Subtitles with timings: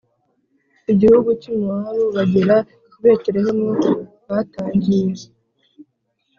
[0.91, 2.57] igihugu cy i Mowabu bagera
[2.95, 3.67] i Betelehemu
[4.29, 5.27] batangiye